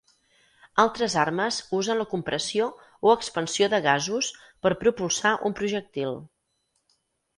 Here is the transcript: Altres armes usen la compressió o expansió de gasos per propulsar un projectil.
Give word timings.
Altres 0.83 1.15
armes 1.23 1.59
usen 1.79 1.99
la 1.99 2.07
compressió 2.15 2.69
o 3.09 3.13
expansió 3.19 3.69
de 3.75 3.83
gasos 3.89 4.31
per 4.65 4.75
propulsar 4.85 5.35
un 5.51 5.59
projectil. 5.61 6.21